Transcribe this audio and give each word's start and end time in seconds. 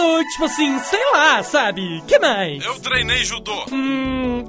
Alô, 0.00 0.24
tipo 0.24 0.44
assim, 0.46 0.78
sei 0.78 1.04
lá, 1.12 1.42
sabe? 1.42 2.02
Que 2.06 2.18
mais? 2.18 2.64
Eu 2.64 2.80
treinei 2.80 3.22
judô. 3.22 3.66
Hum. 3.70 4.44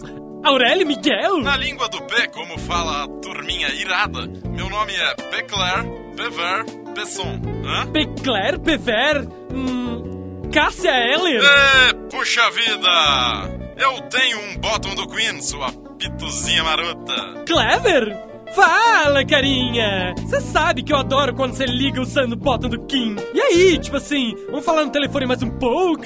Aurélio 0.45 0.87
Miguel? 0.87 1.39
Na 1.41 1.57
língua 1.57 1.89
do 1.89 2.01
pé, 2.03 2.25
como 2.27 2.57
fala 2.57 3.03
a 3.03 3.07
turminha 3.21 3.67
irada, 3.69 4.25
meu 4.47 4.69
nome 4.69 4.93
é 4.93 5.13
Pecler 5.15 5.83
Pever 6.15 6.65
Pesson. 6.95 7.41
Hã? 7.65 7.85
Pecler 7.91 8.59
Pever? 8.59 9.27
Hum. 9.53 10.49
Cássia 10.53 10.91
Eller? 10.91 11.43
É, 11.43 11.93
puxa 12.09 12.49
vida! 12.51 13.59
Eu 13.77 14.01
tenho 14.03 14.39
um 14.39 14.57
bottom 14.57 14.95
do 14.95 15.05
Queen, 15.09 15.41
sua 15.41 15.69
pituzinha 15.99 16.63
marota. 16.63 17.43
Clever? 17.45 18.30
Fala, 18.55 19.25
carinha! 19.25 20.13
Você 20.17 20.41
sabe 20.41 20.83
que 20.83 20.91
eu 20.91 20.97
adoro 20.97 21.33
quando 21.33 21.53
você 21.53 21.65
liga 21.65 22.01
o 22.01 22.35
botão 22.35 22.69
do 22.69 22.85
Kim. 22.85 23.15
E 23.33 23.39
aí, 23.39 23.77
tipo 23.77 23.95
assim, 23.97 24.35
vamos 24.47 24.65
falar 24.65 24.85
no 24.85 24.91
telefone 24.91 25.25
mais 25.25 25.41
um 25.41 25.49
pouco? 25.49 26.03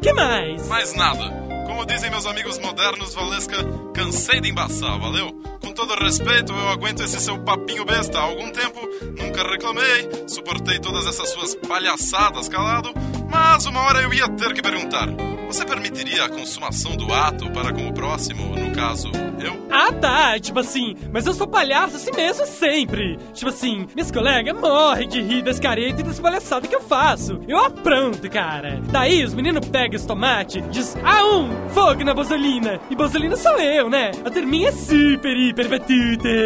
que 0.00 0.12
mais? 0.12 0.68
Mais 0.68 0.94
nada. 0.94 1.48
Como 1.66 1.84
dizem 1.84 2.10
meus 2.10 2.26
amigos 2.26 2.58
modernos, 2.58 3.14
Valesca, 3.14 3.56
cansei 3.94 4.40
de 4.40 4.50
embaçar, 4.50 4.98
valeu? 4.98 5.32
Com 5.60 5.72
todo 5.72 5.94
respeito, 6.02 6.52
eu 6.52 6.68
aguento 6.68 7.02
esse 7.02 7.20
seu 7.20 7.38
papinho 7.40 7.84
besta 7.84 8.18
há 8.18 8.22
algum 8.22 8.50
tempo, 8.50 8.80
nunca 9.16 9.42
reclamei, 9.48 10.08
suportei 10.26 10.78
todas 10.78 11.06
essas 11.06 11.28
suas 11.30 11.54
palhaçadas 11.54 12.48
calado, 12.48 12.92
mas 13.28 13.66
uma 13.66 13.80
hora 13.80 14.02
eu 14.02 14.12
ia 14.12 14.28
ter 14.28 14.52
que 14.52 14.62
perguntar: 14.62 15.08
você 15.46 15.64
permitiria 15.64 16.24
a 16.24 16.28
consumação 16.28 16.96
do 16.96 17.12
ato 17.12 17.50
para 17.50 17.72
com 17.72 17.88
o 17.88 17.92
próximo, 17.92 18.54
no 18.54 18.70
caso, 18.72 19.10
eu? 19.42 19.66
Ah, 19.70 19.92
tá, 19.92 20.38
tipo 20.38 20.58
assim, 20.58 20.94
mas 21.12 21.26
eu 21.26 21.32
sou 21.32 21.46
palhaço 21.46 21.96
assim 21.96 22.10
mesmo 22.14 22.46
sempre. 22.46 23.18
Tipo 23.32 23.50
assim, 23.50 23.86
minhas 23.94 24.10
colegas 24.10 24.58
morrem 24.58 25.08
de 25.08 25.20
rir 25.22 25.42
das 25.42 25.58
caretas 25.58 26.00
e 26.00 26.02
das 26.02 26.20
palhaçadas 26.20 26.68
que 26.68 26.74
eu 26.74 26.80
faço. 26.80 27.40
Eu 27.48 27.58
apronto, 27.58 28.28
cara. 28.30 28.80
Daí 28.90 29.24
os 29.24 29.34
meninos 29.34 29.66
pegam 29.68 29.96
esse 29.96 30.06
tomate, 30.06 30.60
diz, 30.70 30.96
ah, 31.04 31.24
um, 31.24 31.68
fogo 31.70 32.04
na 32.04 32.14
bozolina. 32.14 32.80
E 32.90 32.96
bozolina 32.96 33.36
sou 33.36 33.58
eu, 33.58 33.88
né? 33.88 34.10
A 34.24 34.30
turminha 34.30 34.68
é 34.68 34.72
super, 34.72 35.36
hiper. 35.36 35.68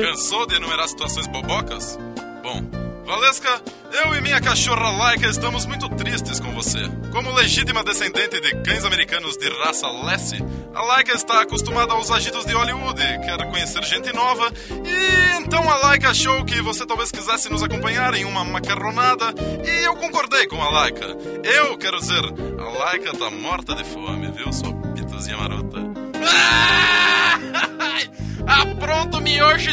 Cansou 0.02 0.46
de 0.46 0.56
enumerar 0.56 0.88
situações 0.88 1.26
bobocas? 1.26 1.98
Bom, 2.42 2.81
Valesca, 3.04 3.60
eu 4.04 4.14
e 4.14 4.20
minha 4.20 4.40
cachorra 4.40 4.90
Laika 4.90 5.26
estamos 5.26 5.66
muito 5.66 5.88
tristes 5.90 6.38
com 6.38 6.52
você. 6.52 6.80
Como 7.10 7.32
legítima 7.32 7.82
descendente 7.82 8.40
de 8.40 8.54
cães 8.62 8.84
americanos 8.84 9.36
de 9.36 9.48
raça 9.48 9.88
Lassie, 9.88 10.42
a 10.72 10.82
Laika 10.82 11.12
está 11.12 11.42
acostumada 11.42 11.92
aos 11.92 12.10
agitos 12.10 12.44
de 12.44 12.52
Hollywood, 12.52 13.02
quer 13.24 13.50
conhecer 13.50 13.82
gente 13.84 14.14
nova, 14.14 14.52
e 14.70 15.42
então 15.42 15.68
a 15.68 15.76
Laika 15.78 16.10
achou 16.10 16.44
que 16.44 16.62
você 16.62 16.86
talvez 16.86 17.10
quisesse 17.10 17.50
nos 17.50 17.62
acompanhar 17.62 18.14
em 18.14 18.24
uma 18.24 18.44
macarronada, 18.44 19.34
e 19.66 19.84
eu 19.84 19.96
concordei 19.96 20.46
com 20.46 20.62
a 20.62 20.70
Laika. 20.70 21.06
Eu 21.42 21.76
quero 21.76 21.98
dizer, 21.98 22.22
a 22.58 22.78
Laika 22.84 23.12
tá 23.16 23.30
morta 23.30 23.74
de 23.74 23.84
fome, 23.84 24.30
viu, 24.30 24.52
sua 24.52 24.72
pituzinha 24.94 25.36
marota? 25.36 25.78
Apronto 27.52 27.71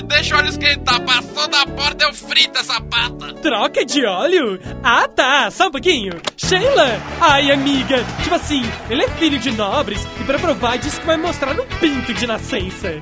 deixa 0.04 0.36
o 0.36 0.38
óleo 0.38 0.50
esquentar. 0.50 1.02
Passou 1.02 1.48
da 1.48 1.66
porta, 1.66 2.06
eu 2.06 2.14
frito 2.14 2.60
essa 2.60 2.80
pata. 2.82 3.34
Troca 3.42 3.86
de 3.86 4.06
óleo? 4.06 4.60
Ah, 4.84 5.08
tá, 5.08 5.50
só 5.52 5.68
um 5.68 5.72
pouquinho. 5.72 6.14
Sheila! 6.38 7.00
Ai, 7.20 7.52
amiga, 7.52 8.04
tipo 8.24 8.36
assim, 8.36 8.64
ele 8.90 9.04
é 9.04 9.10
filho 9.10 9.40
de 9.40 9.52
nobres 9.52 10.06
e 10.20 10.24
pra 10.24 10.40
provar 10.40 10.78
diz 10.78 10.98
que 10.98 11.06
vai 11.06 11.18
mostrar 11.18 11.54
no 11.54 11.66
pinto 11.80 12.14
de 12.14 12.28
nascença. 12.28 13.02